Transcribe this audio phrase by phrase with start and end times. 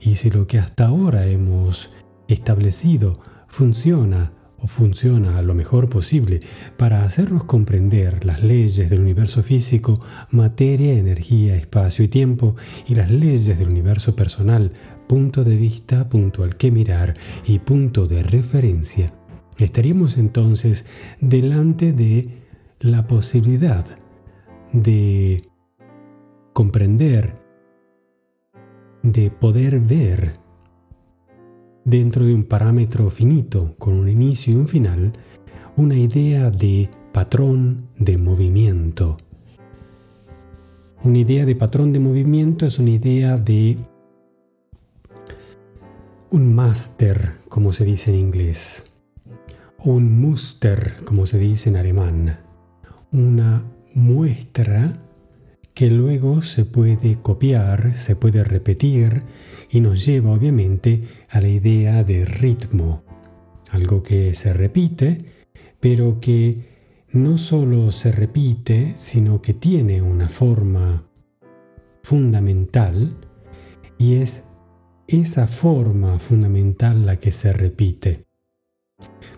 [0.00, 1.92] y si lo que hasta ahora hemos
[2.26, 3.12] establecido
[3.46, 6.40] funciona o funciona lo mejor posible
[6.76, 13.10] para hacernos comprender las leyes del universo físico, materia, energía, espacio y tiempo, y las
[13.10, 14.72] leyes del universo personal,
[15.06, 17.14] punto de vista, punto al que mirar
[17.46, 19.12] y punto de referencia,
[19.58, 20.86] estaríamos entonces
[21.20, 22.42] delante de
[22.80, 23.86] la posibilidad
[24.72, 25.48] de
[26.52, 27.40] comprender,
[29.02, 30.45] de poder ver
[31.86, 35.12] dentro de un parámetro finito con un inicio y un final,
[35.76, 39.16] una idea de patrón de movimiento.
[41.04, 43.78] Una idea de patrón de movimiento es una idea de
[46.30, 48.90] un máster, como se dice en inglés,
[49.78, 52.40] un muster, como se dice en alemán,
[53.12, 53.64] una
[53.94, 55.05] muestra
[55.76, 59.24] que luego se puede copiar, se puede repetir
[59.68, 63.04] y nos lleva obviamente a la idea de ritmo,
[63.68, 65.26] algo que se repite,
[65.78, 71.10] pero que no solo se repite, sino que tiene una forma
[72.02, 73.14] fundamental
[73.98, 74.44] y es
[75.06, 78.24] esa forma fundamental la que se repite.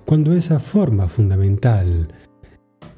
[0.04, 2.14] Cuando esa forma fundamental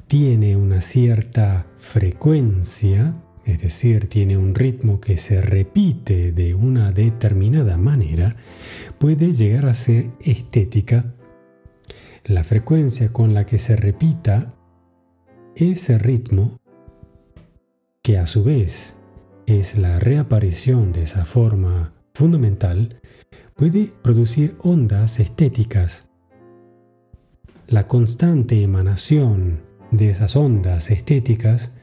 [0.05, 3.15] tiene una cierta frecuencia,
[3.45, 8.35] es decir, tiene un ritmo que se repite de una determinada manera,
[8.99, 11.13] puede llegar a ser estética.
[12.23, 14.53] La frecuencia con la que se repita
[15.55, 16.59] ese ritmo,
[18.03, 18.99] que a su vez
[19.47, 23.01] es la reaparición de esa forma fundamental,
[23.55, 26.07] puede producir ondas estéticas.
[27.67, 31.73] La constante emanación de esas ondas estéticas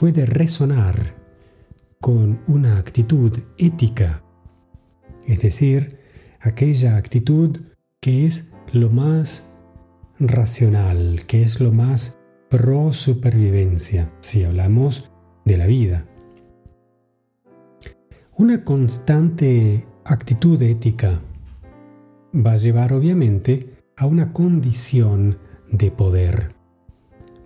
[0.00, 1.14] puede resonar
[2.00, 4.22] con una actitud ética,
[5.26, 5.98] es decir,
[6.40, 7.58] aquella actitud
[8.00, 9.52] que es lo más
[10.18, 12.18] racional, que es lo más
[12.48, 15.12] pro supervivencia, si hablamos
[15.44, 16.06] de la vida.
[18.38, 21.20] Una constante actitud ética
[22.34, 25.36] va a llevar obviamente a una condición
[25.70, 26.54] de poder.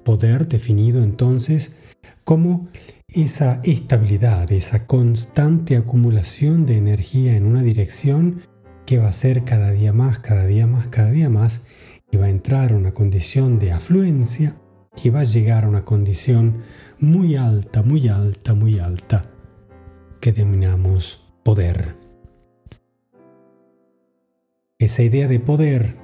[0.04, 1.80] Poder definido entonces
[2.24, 2.68] como
[3.08, 8.42] esa estabilidad, esa constante acumulación de energía en una dirección
[8.86, 11.64] que va a ser cada día más, cada día más, cada día más,
[12.10, 14.56] y va a entrar a una condición de afluencia
[14.94, 16.62] que va a llegar a una condición
[16.98, 19.30] muy alta, muy alta, muy alta,
[20.20, 21.96] que denominamos poder.
[24.78, 25.96] Esa idea de poder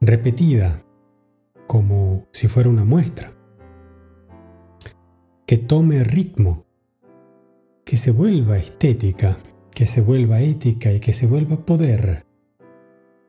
[0.00, 0.82] repetida
[1.66, 3.32] como si fuera una muestra
[5.50, 6.64] que tome ritmo,
[7.84, 9.36] que se vuelva estética,
[9.74, 12.24] que se vuelva ética y que se vuelva poder.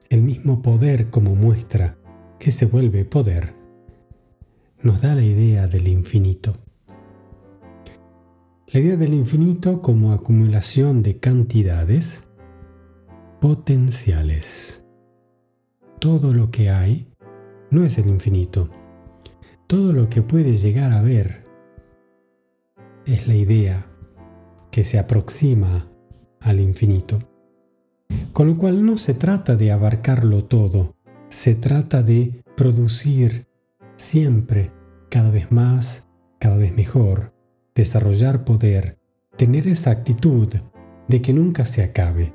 [0.07, 1.97] El mismo poder como muestra
[2.37, 3.55] que se vuelve poder
[4.83, 6.53] nos da la idea del infinito.
[8.67, 12.23] La idea del infinito como acumulación de cantidades
[13.39, 14.85] potenciales.
[15.97, 17.07] Todo lo que hay
[17.71, 18.69] no es el infinito.
[19.65, 21.49] Todo lo que puede llegar a ver
[23.13, 23.87] es la idea
[24.71, 25.91] que se aproxima
[26.39, 27.19] al infinito.
[28.33, 30.95] Con lo cual no se trata de abarcarlo todo,
[31.27, 33.45] se trata de producir
[33.97, 34.71] siempre
[35.09, 36.07] cada vez más,
[36.39, 37.33] cada vez mejor,
[37.75, 38.97] desarrollar poder,
[39.37, 40.47] tener esa actitud
[41.07, 42.33] de que nunca se acabe.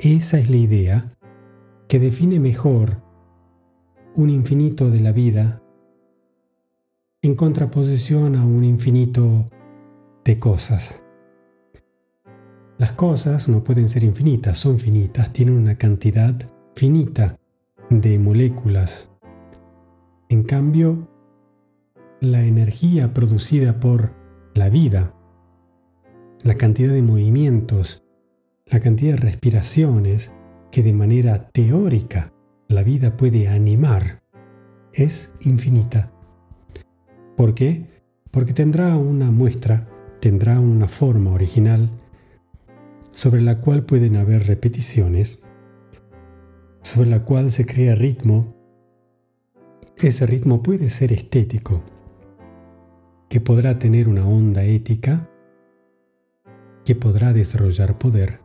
[0.00, 1.12] Esa es la idea
[1.88, 3.02] que define mejor
[4.14, 5.61] un infinito de la vida
[7.24, 9.46] en contraposición a un infinito
[10.24, 11.04] de cosas.
[12.78, 16.34] Las cosas no pueden ser infinitas, son finitas, tienen una cantidad
[16.74, 17.38] finita
[17.90, 19.12] de moléculas.
[20.30, 21.08] En cambio,
[22.20, 24.16] la energía producida por
[24.54, 25.14] la vida,
[26.42, 28.02] la cantidad de movimientos,
[28.66, 30.34] la cantidad de respiraciones
[30.72, 32.32] que de manera teórica
[32.66, 34.24] la vida puede animar,
[34.92, 36.10] es infinita.
[37.36, 37.86] ¿Por qué?
[38.30, 39.88] Porque tendrá una muestra,
[40.20, 41.90] tendrá una forma original
[43.10, 45.42] sobre la cual pueden haber repeticiones,
[46.82, 48.54] sobre la cual se crea ritmo.
[49.96, 51.82] Ese ritmo puede ser estético,
[53.28, 55.30] que podrá tener una onda ética,
[56.84, 58.40] que podrá desarrollar poder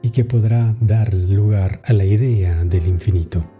[0.00, 3.51] y que podrá dar lugar a la idea del infinito.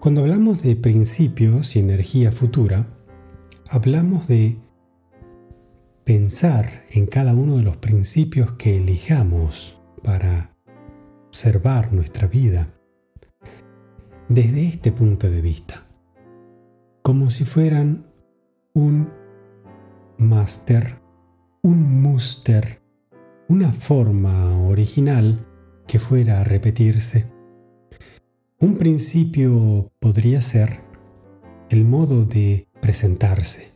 [0.00, 2.86] Cuando hablamos de principios y energía futura,
[3.68, 4.56] hablamos de
[6.04, 10.56] pensar en cada uno de los principios que elijamos para
[11.26, 12.72] observar nuestra vida
[14.28, 15.88] desde este punto de vista,
[17.02, 18.06] como si fueran
[18.74, 19.10] un
[20.16, 21.00] máster,
[21.60, 22.82] un muster,
[23.48, 25.44] una forma original
[25.88, 27.37] que fuera a repetirse.
[28.60, 30.80] Un principio podría ser
[31.70, 33.70] el modo de presentarse,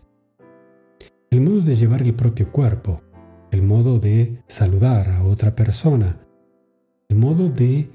[1.31, 3.01] el modo de llevar el propio cuerpo,
[3.53, 6.27] el modo de saludar a otra persona,
[7.09, 7.91] el modo de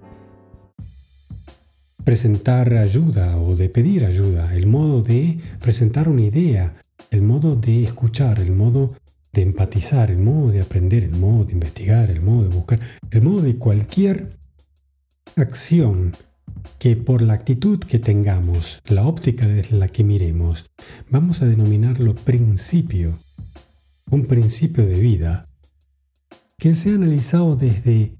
[2.05, 6.77] presentar ayuda o de pedir ayuda, el modo de presentar una idea,
[7.11, 8.93] el modo de escuchar, el modo
[9.33, 12.79] de empatizar, el modo de aprender, el modo de investigar, el modo de buscar,
[13.11, 14.37] el modo de cualquier
[15.35, 16.13] acción
[16.79, 20.65] que por la actitud que tengamos, la óptica desde la que miremos,
[21.09, 23.17] vamos a denominarlo principio,
[24.09, 25.49] un principio de vida,
[26.57, 28.17] que sea analizado desde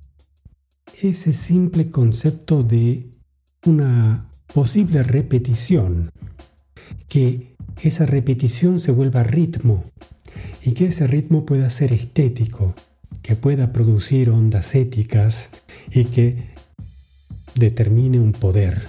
[1.01, 3.11] ese simple concepto de
[3.65, 6.11] una posible repetición,
[7.07, 9.83] que esa repetición se vuelva ritmo
[10.63, 12.75] y que ese ritmo pueda ser estético,
[13.21, 15.49] que pueda producir ondas éticas
[15.91, 16.56] y que
[17.57, 18.87] determine un poder.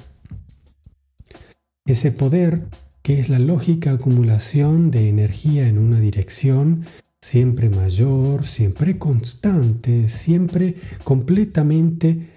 [1.87, 2.67] Ese poder
[3.03, 6.85] que es la lógica acumulación de energía en una dirección
[7.21, 12.31] siempre mayor, siempre constante, siempre completamente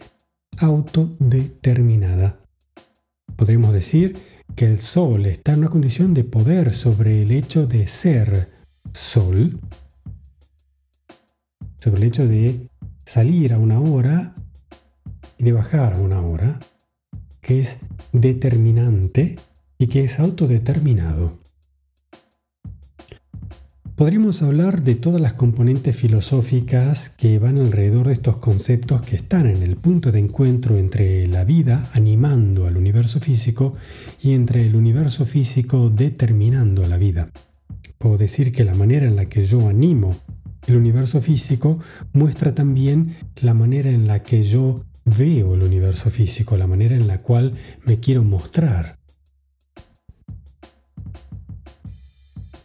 [0.57, 2.39] autodeterminada.
[3.35, 4.15] Podríamos decir
[4.55, 8.49] que el Sol está en una condición de poder sobre el hecho de ser
[8.93, 9.59] Sol,
[11.77, 12.67] sobre el hecho de
[13.05, 14.35] salir a una hora
[15.41, 16.59] de bajar a una hora,
[17.41, 17.77] que es
[18.13, 19.38] determinante
[19.77, 21.39] y que es autodeterminado.
[23.95, 29.47] Podríamos hablar de todas las componentes filosóficas que van alrededor de estos conceptos que están
[29.47, 33.75] en el punto de encuentro entre la vida animando al universo físico
[34.19, 37.29] y entre el universo físico determinando la vida.
[37.99, 40.15] Puedo decir que la manera en la que yo animo
[40.67, 41.79] el universo físico
[42.13, 47.07] muestra también la manera en la que yo veo el universo físico, la manera en
[47.07, 49.00] la cual me quiero mostrar.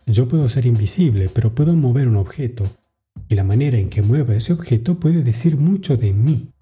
[0.06, 2.64] Yo puedo ser invisible, pero puedo mover un objeto,
[3.28, 6.52] y la manera en que muevo ese objeto puede decir mucho de mí.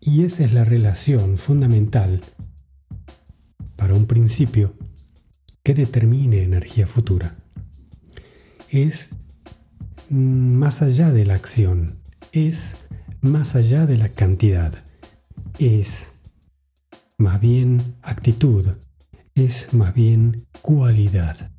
[0.00, 2.22] Y esa es la relación fundamental
[3.76, 4.74] para un principio
[5.64, 7.36] que determine energía futura.
[8.70, 9.10] Es
[10.08, 12.00] más allá de la acción,
[12.32, 12.74] es
[13.22, 14.74] más allá de la cantidad,
[15.60, 16.08] es
[17.18, 18.66] más bien actitud,
[19.36, 21.50] es más bien cualidad.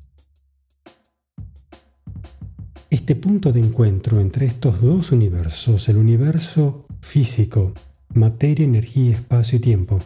[2.90, 7.72] Este punto de encuentro entre estos dos universos, el universo físico,
[8.12, 10.00] materia, energía, espacio y tiempo,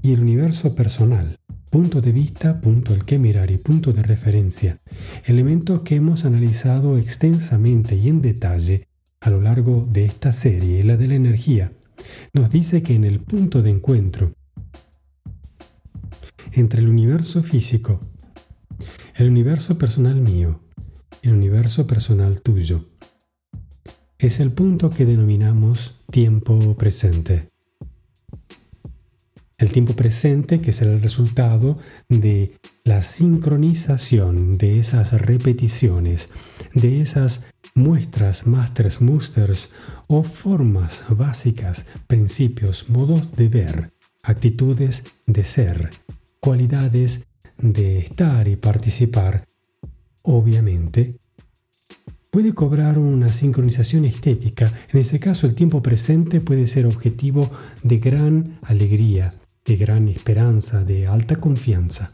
[0.00, 1.38] y el universo personal,
[1.70, 4.80] punto de vista, punto al que mirar y punto de referencia,
[5.26, 8.88] elementos que hemos analizado extensamente y en detalle
[9.22, 11.72] a lo largo de esta serie, la de la energía,
[12.34, 14.34] nos dice que en el punto de encuentro
[16.52, 18.00] entre el universo físico,
[19.14, 20.60] el universo personal mío
[21.22, 22.84] el universo personal tuyo.
[24.18, 27.48] Es el punto que denominamos tiempo presente.
[29.56, 36.30] El tiempo presente que será el resultado de la sincronización de esas repeticiones,
[36.74, 39.74] de esas muestras, masters, musters
[40.06, 45.90] o formas básicas, principios, modos de ver, actitudes de ser,
[46.40, 47.26] cualidades
[47.58, 49.46] de estar y participar
[50.22, 51.16] obviamente,
[52.30, 54.72] puede cobrar una sincronización estética.
[54.92, 57.50] En ese caso, el tiempo presente puede ser objetivo
[57.82, 62.12] de gran alegría, de gran esperanza, de alta confianza.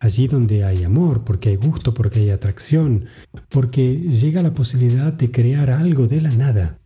[0.00, 3.06] Allí donde hay amor, porque hay gusto, porque hay atracción,
[3.48, 6.78] porque llega la posibilidad de crear algo de la nada,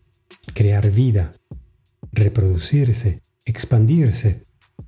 [0.55, 1.35] crear vida,
[2.13, 4.45] reproducirse, expandirse,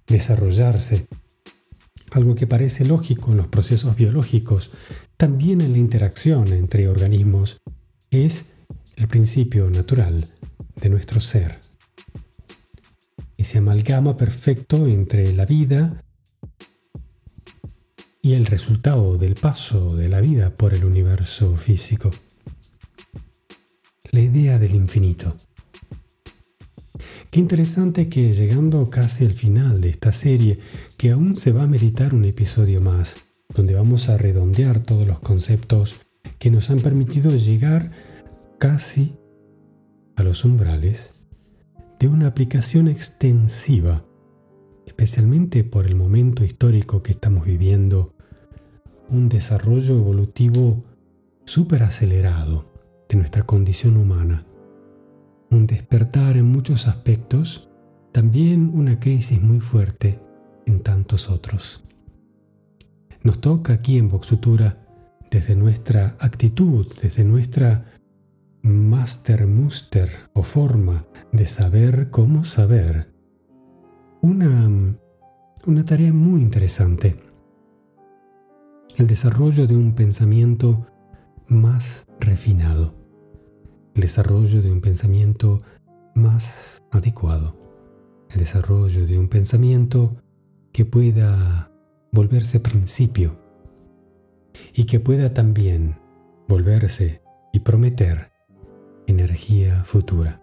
[0.06, 1.06] desarrollarse.
[2.10, 4.70] Algo que parece lógico en los procesos biológicos,
[5.16, 7.62] también en la interacción entre organismos,
[8.10, 8.46] es
[8.96, 10.28] el principio natural
[10.80, 11.60] de nuestro ser.
[13.38, 16.04] Ese amalgama perfecto entre la vida
[18.24, 22.10] y el resultado del paso de la vida por el universo físico.
[24.12, 25.36] La idea del infinito.
[27.30, 30.56] Qué interesante que llegando casi al final de esta serie,
[30.96, 33.16] que aún se va a meditar un episodio más,
[33.52, 36.00] donde vamos a redondear todos los conceptos
[36.38, 37.90] que nos han permitido llegar
[38.58, 39.16] casi
[40.14, 41.14] a los umbrales
[41.98, 44.04] de una aplicación extensiva
[44.86, 48.11] especialmente por el momento histórico que estamos viviendo,
[49.12, 50.82] un desarrollo evolutivo
[51.44, 52.64] súper acelerado
[53.08, 54.46] de nuestra condición humana,
[55.50, 57.68] un despertar en muchos aspectos,
[58.10, 60.18] también una crisis muy fuerte
[60.66, 61.84] en tantos otros.
[63.22, 64.78] Nos toca aquí en Voxutura,
[65.30, 67.84] desde nuestra actitud, desde nuestra
[68.62, 73.12] master muster o forma de saber cómo saber,
[74.22, 74.96] una,
[75.66, 77.31] una tarea muy interesante.
[78.94, 80.86] El desarrollo de un pensamiento
[81.48, 82.94] más refinado.
[83.94, 85.56] El desarrollo de un pensamiento
[86.14, 87.56] más adecuado.
[88.28, 90.16] El desarrollo de un pensamiento
[90.72, 91.72] que pueda
[92.12, 93.38] volverse principio
[94.74, 95.96] y que pueda también
[96.46, 98.30] volverse y prometer
[99.06, 100.42] energía futura.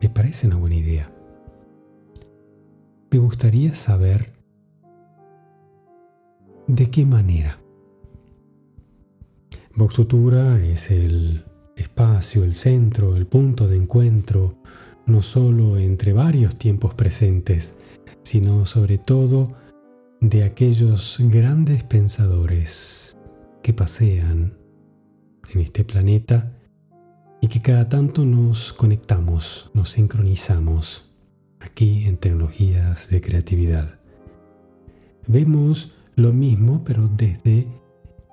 [0.00, 1.06] Me parece una buena idea.
[3.10, 4.33] Me gustaría saber
[6.66, 7.60] de qué manera.
[9.74, 11.44] Voxutura es el
[11.76, 14.50] espacio, el centro, el punto de encuentro,
[15.06, 17.76] no solo entre varios tiempos presentes,
[18.22, 19.48] sino sobre todo
[20.20, 23.18] de aquellos grandes pensadores
[23.62, 24.56] que pasean
[25.52, 26.56] en este planeta
[27.40, 31.12] y que cada tanto nos conectamos, nos sincronizamos
[31.60, 33.98] aquí en tecnologías de creatividad.
[35.26, 37.66] Vemos lo mismo pero desde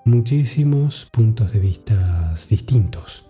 [0.05, 3.25] muchísimos puntos de vista distintos.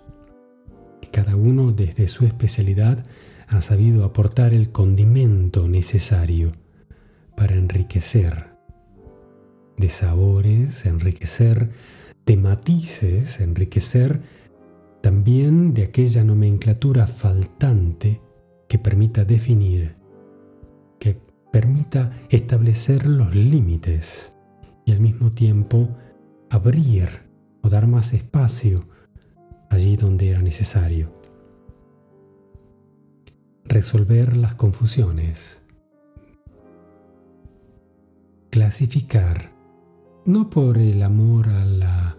[1.11, 3.03] Cada uno desde su especialidad
[3.47, 6.51] ha sabido aportar el condimento necesario
[7.35, 8.51] para enriquecer.
[9.77, 11.71] De sabores, enriquecer.
[12.25, 14.21] De matices, enriquecer.
[15.01, 18.21] También de aquella nomenclatura faltante
[18.69, 19.95] que permita definir,
[20.99, 21.19] que
[21.51, 24.37] permita establecer los límites
[24.91, 25.89] al mismo tiempo
[26.49, 27.09] abrir
[27.61, 28.85] o dar más espacio
[29.69, 31.13] allí donde era necesario.
[33.63, 35.63] Resolver las confusiones.
[38.49, 39.53] Clasificar,
[40.25, 42.17] no por el amor a la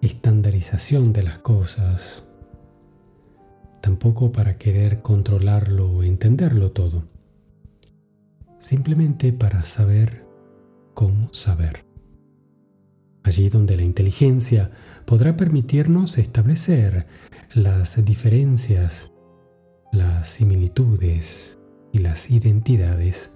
[0.00, 2.28] estandarización de las cosas,
[3.80, 7.04] tampoco para querer controlarlo o entenderlo todo,
[8.58, 10.26] simplemente para saber
[10.94, 11.91] cómo saber.
[13.24, 14.70] Allí donde la inteligencia
[15.04, 17.06] podrá permitirnos establecer
[17.54, 19.12] las diferencias,
[19.92, 21.58] las similitudes
[21.92, 23.30] y las identidades,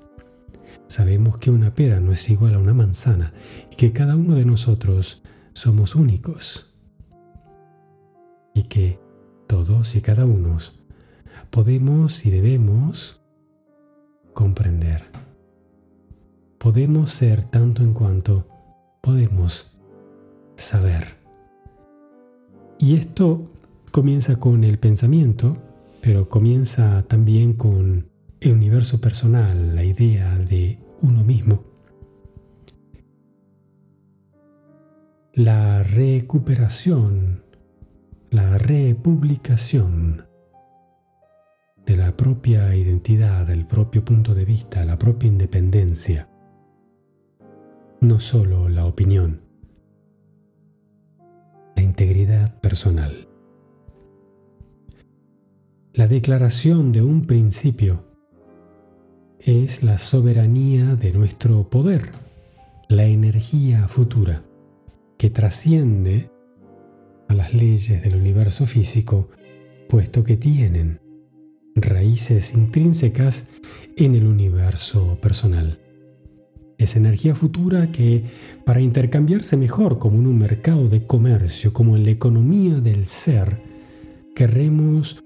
[0.88, 3.32] sabemos que una pera no es igual a una manzana
[3.70, 6.74] y que cada uno de nosotros somos únicos
[8.54, 8.98] y que
[9.46, 10.58] todos y cada uno
[11.50, 13.20] podemos y debemos
[14.32, 15.04] comprender.
[16.58, 18.48] Podemos ser tanto en cuanto
[19.02, 19.75] podemos
[20.56, 21.16] saber.
[22.78, 23.50] Y esto
[23.92, 25.56] comienza con el pensamiento,
[26.02, 28.10] pero comienza también con
[28.40, 31.76] el universo personal, la idea de uno mismo.
[35.36, 37.44] la recuperación,
[38.30, 40.24] la republicación
[41.84, 46.30] de la propia identidad, el propio punto de vista, la propia independencia,
[48.00, 49.42] no solo la opinión,
[51.76, 53.28] la integridad personal.
[55.92, 58.04] La declaración de un principio
[59.38, 62.10] es la soberanía de nuestro poder,
[62.88, 64.42] la energía futura
[65.18, 66.30] que trasciende
[67.28, 69.28] a las leyes del universo físico,
[69.88, 71.00] puesto que tienen
[71.74, 73.48] raíces intrínsecas
[73.96, 75.85] en el universo personal.
[76.78, 78.24] Esa energía futura que,
[78.64, 83.62] para intercambiarse mejor como en un mercado de comercio, como en la economía del ser,
[84.34, 85.24] querremos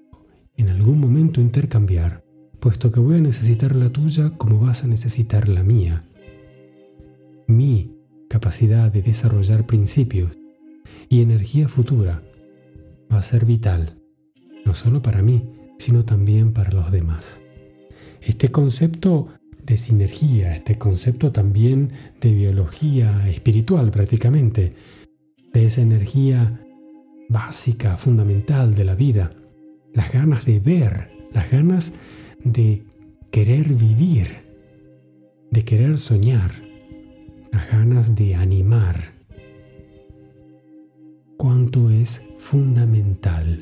[0.57, 2.23] en algún momento intercambiar,
[2.61, 6.05] puesto que voy a necesitar la tuya como vas a necesitar la mía.
[7.49, 7.97] Mi
[8.29, 10.39] capacidad de desarrollar principios
[11.09, 12.23] y energía futura
[13.13, 13.99] va a ser vital,
[14.65, 17.41] no solo para mí, sino también para los demás.
[18.21, 19.29] Este concepto
[19.71, 24.75] de sinergia, este concepto también de biología espiritual prácticamente,
[25.53, 26.61] de esa energía
[27.29, 29.33] básica, fundamental de la vida,
[29.95, 31.93] las ganas de ver, las ganas
[32.43, 32.83] de
[33.31, 34.29] querer vivir,
[35.53, 36.51] de querer soñar,
[37.53, 39.13] las ganas de animar.
[41.37, 43.59] Cuánto es fundamental.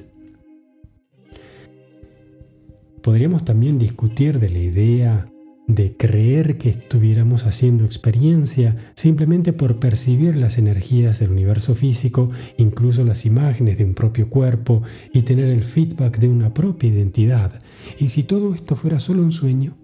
[3.03, 5.27] Podríamos también discutir de la idea
[5.69, 13.05] de creer que estuviéramos haciendo experiencia simplemente por percibir las energías del universo físico, incluso
[13.05, 14.83] las imágenes de un propio cuerpo
[15.13, 17.61] y tener el feedback de una propia identidad.
[17.99, 19.77] ¿Y si todo esto fuera solo un sueño?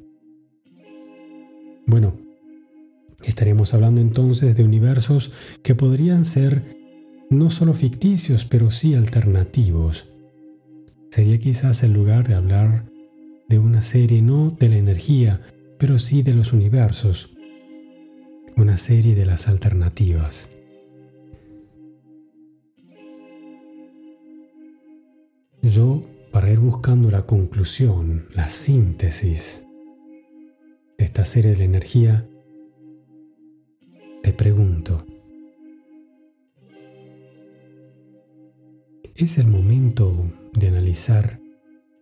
[1.87, 2.17] Bueno,
[3.23, 6.77] estaremos hablando entonces de universos que podrían ser
[7.29, 10.11] no solo ficticios, pero sí alternativos.
[11.11, 12.87] Sería quizás el lugar de hablar
[13.49, 15.43] de una serie no de la energía,
[15.87, 17.31] pero sí de los universos,
[18.57, 20.49] una serie de las alternativas.
[25.61, 26.01] Yo,
[26.33, 29.67] para ir buscando la conclusión, la síntesis
[30.97, 32.27] de esta serie de la energía,
[34.23, 35.05] te pregunto,
[39.15, 41.41] ¿es el momento de analizar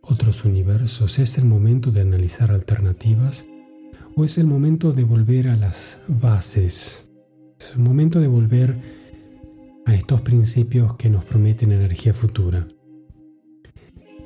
[0.03, 1.19] otros universos?
[1.19, 3.49] ¿Es el momento de analizar alternativas?
[4.15, 7.11] ¿O es el momento de volver a las bases?
[7.59, 8.77] Es el momento de volver
[9.87, 12.69] a estos principios que nos prometen energía futura.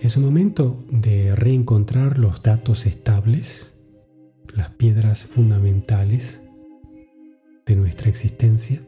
[0.00, 3.78] Es un momento de reencontrar los datos estables,
[4.52, 6.42] las piedras fundamentales
[7.64, 8.82] de nuestra existencia.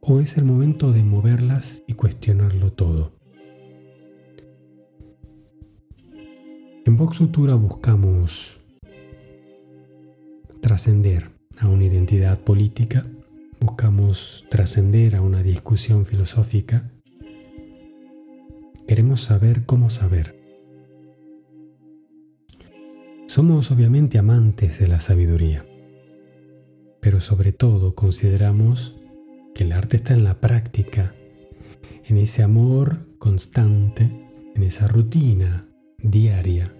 [0.00, 3.12] ¿O es el momento de moverlas y cuestionarlo todo?
[6.86, 8.63] En Vox Futura buscamos
[10.64, 13.04] trascender a una identidad política,
[13.60, 16.90] buscamos trascender a una discusión filosófica,
[18.88, 20.42] queremos saber cómo saber.
[23.26, 25.66] Somos obviamente amantes de la sabiduría,
[26.98, 28.96] pero sobre todo consideramos
[29.54, 31.14] que el arte está en la práctica,
[32.06, 34.10] en ese amor constante,
[34.54, 36.74] en esa rutina diaria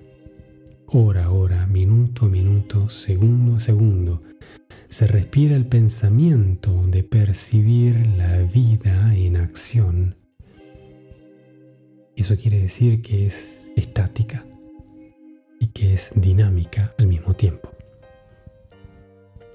[0.96, 4.20] hora a hora, minuto a minuto, segundo a segundo,
[4.88, 10.16] se respira el pensamiento de percibir la vida en acción.
[12.14, 14.46] Eso quiere decir que es estática
[15.58, 17.70] y que es dinámica al mismo tiempo.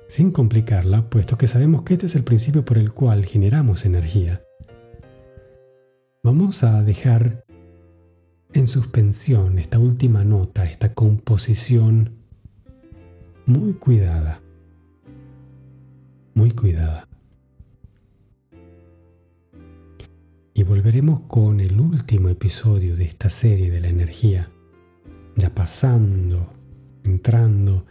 [0.10, 4.44] Sin complicarla, puesto que sabemos que este es el principio por el cual generamos energía,
[6.22, 7.46] vamos a dejar
[8.54, 12.16] en suspensión esta última nota, esta composición
[13.46, 14.42] muy cuidada,
[16.34, 17.08] muy cuidada.
[20.54, 24.50] Y volveremos con el último episodio de esta serie de la energía,
[25.36, 26.52] ya pasando,
[27.04, 27.86] entrando.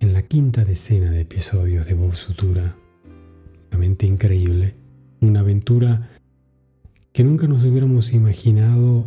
[0.00, 2.76] En la quinta decena de episodios de Voz Sutura,
[3.70, 4.83] realmente increíble
[5.24, 6.10] una aventura
[7.12, 9.06] que nunca nos hubiéramos imaginado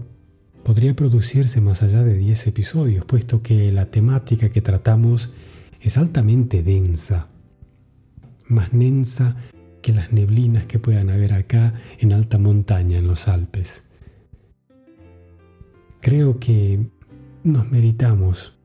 [0.63, 5.32] podría producirse más allá de 10 episodios, puesto que la temática que tratamos
[5.82, 7.27] es altamente densa,
[8.47, 9.38] más densa
[9.82, 13.88] que las neblinas que puedan haber acá en alta montaña en los Alpes.
[16.01, 16.89] Creo que
[17.43, 18.58] nos meritamos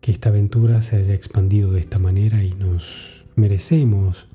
[0.00, 4.29] que esta aventura se haya expandido de esta manera y nos merecemos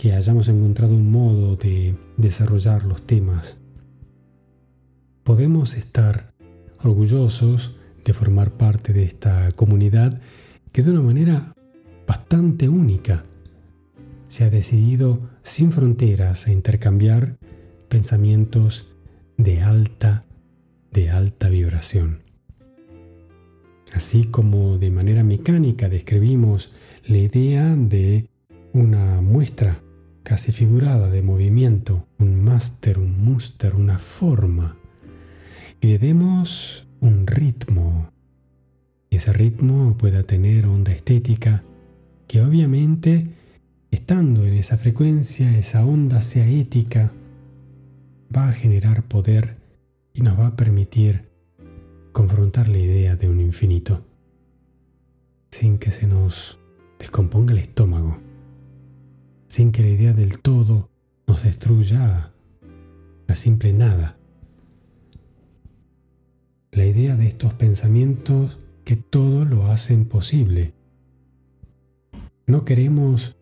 [0.00, 3.58] que hayamos encontrado un modo de desarrollar los temas.
[5.24, 6.34] Podemos estar
[6.84, 10.20] orgullosos de formar parte de esta comunidad
[10.70, 11.52] que de una manera
[12.06, 13.24] bastante única
[14.28, 17.36] se ha decidido sin fronteras a intercambiar
[17.88, 18.94] pensamientos
[19.36, 20.22] de alta,
[20.92, 22.22] de alta vibración.
[23.92, 26.70] Así como de manera mecánica describimos
[27.04, 28.28] la idea de
[28.72, 29.82] una muestra
[30.28, 34.76] casi figurada de movimiento, un máster, un muster, una forma.
[35.80, 38.10] Y le demos un ritmo.
[39.08, 41.64] Ese ritmo pueda tener onda estética
[42.26, 43.26] que obviamente
[43.90, 47.10] estando en esa frecuencia, esa onda sea ética,
[48.36, 49.56] va a generar poder
[50.12, 51.30] y nos va a permitir
[52.12, 54.04] confrontar la idea de un infinito
[55.50, 56.58] sin que se nos
[56.98, 58.18] descomponga el estómago,
[59.48, 60.90] sin que la idea del todo
[61.26, 62.32] nos destruya
[63.26, 64.16] la simple nada.
[66.70, 70.74] La idea de estos pensamientos que todo lo hacen posible.
[72.46, 73.36] No queremos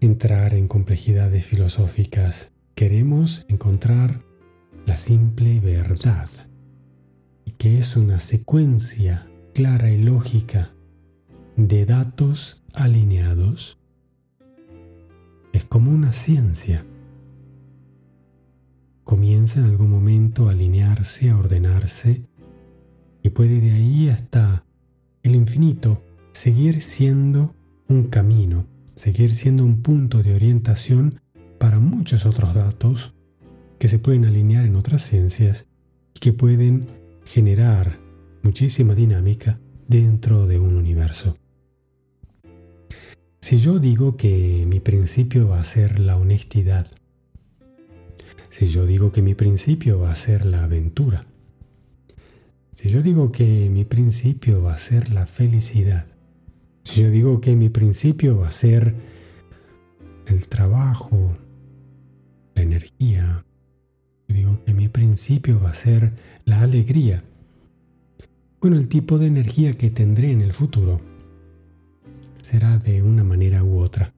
[0.00, 4.24] entrar en complejidades filosóficas, queremos encontrar
[4.86, 6.28] la simple verdad,
[7.44, 10.74] y que es una secuencia clara y lógica
[11.56, 13.81] de datos alineados.
[15.52, 16.84] Es como una ciencia.
[19.04, 22.24] Comienza en algún momento a alinearse, a ordenarse,
[23.22, 24.64] y puede de ahí hasta
[25.22, 27.54] el infinito seguir siendo
[27.88, 31.20] un camino, seguir siendo un punto de orientación
[31.58, 33.14] para muchos otros datos
[33.78, 35.68] que se pueden alinear en otras ciencias
[36.14, 36.86] y que pueden
[37.24, 37.98] generar
[38.42, 41.36] muchísima dinámica dentro de un universo.
[43.42, 46.86] Si yo digo que mi principio va a ser la honestidad,
[48.50, 51.26] si yo digo que mi principio va a ser la aventura,
[52.72, 56.06] si yo digo que mi principio va a ser la felicidad,
[56.84, 58.94] si yo digo que mi principio va a ser
[60.26, 61.36] el trabajo,
[62.54, 63.44] la energía,
[64.28, 66.12] yo digo que mi principio va a ser
[66.44, 67.24] la alegría,
[68.60, 71.11] bueno, el tipo de energía que tendré en el futuro
[72.42, 74.12] será de una manera u otra.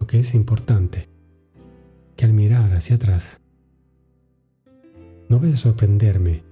[0.00, 1.06] Lo que es importante,
[2.16, 3.40] que al mirar hacia atrás,
[5.28, 6.42] no vaya a sorprenderme.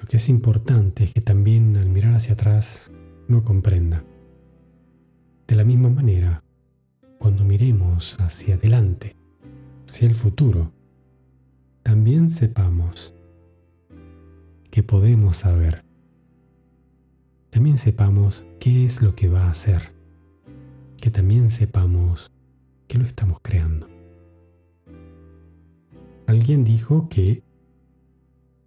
[0.00, 2.90] Lo que es importante es que también al mirar hacia atrás
[3.26, 4.04] no comprenda.
[5.48, 6.44] De la misma manera,
[7.18, 9.16] cuando miremos hacia adelante,
[9.88, 10.72] hacia el futuro,
[11.82, 13.14] también sepamos
[14.70, 15.84] que podemos saber
[17.52, 19.92] también sepamos qué es lo que va a hacer,
[20.96, 22.32] que también sepamos
[22.88, 23.90] que lo estamos creando.
[26.26, 27.42] Alguien dijo que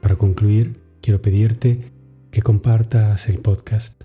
[0.00, 1.92] Para concluir, quiero pedirte
[2.30, 4.04] que compartas el podcast,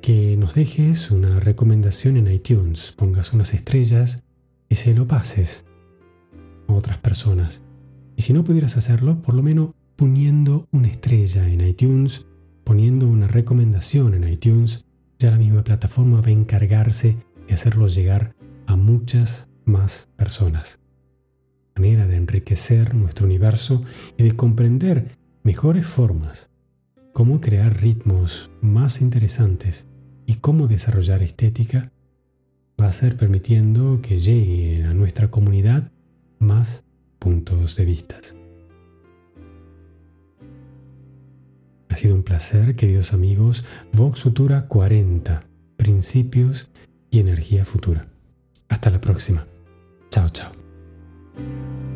[0.00, 4.22] que nos dejes una recomendación en iTunes, pongas unas estrellas
[4.68, 5.66] y se lo pases
[6.68, 7.62] a otras personas.
[8.16, 12.26] Y si no pudieras hacerlo, por lo menos poniendo una estrella en iTunes,
[12.62, 14.86] poniendo una recomendación en iTunes,
[15.18, 17.16] ya la misma plataforma va a encargarse
[17.48, 20.78] de hacerlo llegar a muchas más personas
[21.76, 23.82] manera de enriquecer nuestro universo
[24.16, 26.50] y de comprender mejores formas,
[27.12, 29.86] cómo crear ritmos más interesantes
[30.26, 31.92] y cómo desarrollar estética,
[32.80, 35.92] va a ser permitiendo que llegue a nuestra comunidad
[36.38, 36.84] más
[37.18, 38.16] puntos de vista.
[41.88, 43.64] Ha sido un placer, queridos amigos.
[43.92, 45.44] Vox Futura 40,
[45.76, 46.70] principios
[47.08, 48.08] y energía futura.
[48.68, 49.46] Hasta la próxima.
[50.10, 50.63] Chao, chao.
[51.36, 51.93] thank you